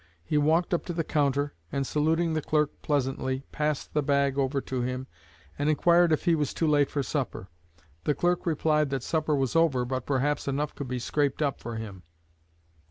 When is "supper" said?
7.03-7.49, 9.03-9.35